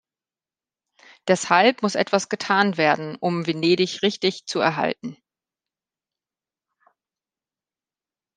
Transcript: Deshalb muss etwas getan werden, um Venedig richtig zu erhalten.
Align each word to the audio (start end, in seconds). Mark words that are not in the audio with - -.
Deshalb 1.27 1.83
muss 1.83 1.93
etwas 1.93 2.27
getan 2.27 2.77
werden, 2.77 3.17
um 3.17 3.45
Venedig 3.45 4.01
richtig 4.01 4.47
zu 4.47 4.59
erhalten. 4.59 5.15